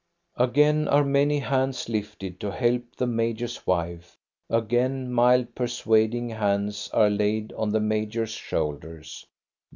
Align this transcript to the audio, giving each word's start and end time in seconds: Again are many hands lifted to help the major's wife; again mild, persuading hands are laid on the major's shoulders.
Again 0.37 0.87
are 0.87 1.03
many 1.03 1.37
hands 1.37 1.87
lifted 1.87 2.39
to 2.39 2.49
help 2.51 2.95
the 2.95 3.05
major's 3.05 3.67
wife; 3.67 4.17
again 4.49 5.11
mild, 5.13 5.53
persuading 5.53 6.29
hands 6.29 6.89
are 6.91 7.11
laid 7.11 7.53
on 7.53 7.69
the 7.69 7.81
major's 7.81 8.31
shoulders. 8.31 9.27